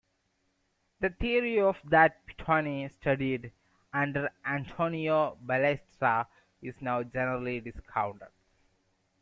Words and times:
The 1.01 1.11
theory 1.11 1.59
of 1.59 1.77
that 1.83 2.25
Pittoni 2.25 2.89
studied 2.91 3.51
under 3.93 4.31
Antonio 4.43 5.37
Balestra 5.45 6.25
is 6.59 6.81
now 6.81 7.03
generally 7.03 7.59
discounted. 7.59 8.29